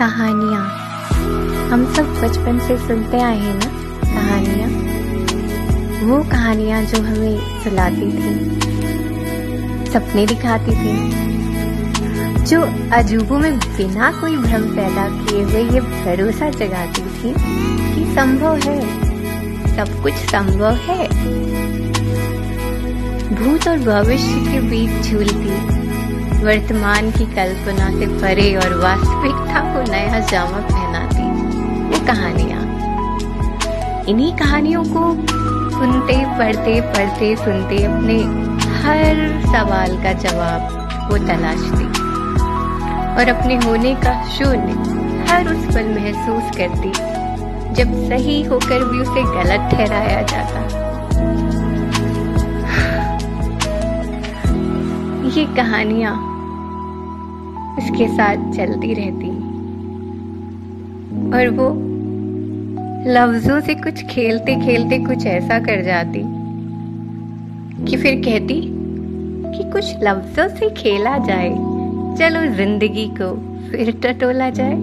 [0.00, 0.64] कहानियाँ।
[1.68, 3.66] हम सब बचपन से सुनते आए हैं ना
[4.04, 4.68] कहानियाँ।
[6.08, 8.32] वो कहानियाँ जो हमें सुलाती थी,
[9.90, 10.94] सपने दिखाती थी,
[12.44, 17.34] जो अजूबों में बिना कोई भ्रम पैदा किए हुए ये भरोसा जगाती थी
[17.94, 18.80] कि संभव है,
[19.76, 21.08] सब कुछ संभव है।
[23.34, 25.79] भूत और भविष्य के बीच झूलती
[26.42, 31.24] वर्तमान की कल्पना से परे और वास्तविकता को नया जामा पहनाती
[31.88, 32.60] वो कहानियाँ
[34.08, 35.02] इन्हीं कहानियों को
[35.70, 38.16] सुनते, पढ़ते पढ़ते, सुनते अपने
[38.80, 41.84] हर सवाल का जवाब वो तलाशती।
[43.10, 44.72] और अपने होने का शून्य
[45.30, 46.92] हर उस पल महसूस करती,
[47.74, 50.68] जब सही होकर भी उसे गलत ठहराया जाता।
[55.36, 56.29] ये कहानियाँ
[57.80, 59.28] उसके साथ चलती रहती।
[61.30, 61.68] और वो
[63.06, 66.22] लफ्जों से कुछ खेलते खेलते कुछ ऐसा कर जाती
[67.84, 68.60] कि फिर कहती
[69.52, 71.50] कि कुछ लफ्जों से खेला जाए,
[72.18, 73.30] चलो ज़िंदगी को
[73.70, 74.74] फिर टटोला जाए।